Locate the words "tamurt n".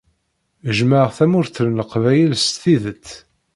1.17-1.75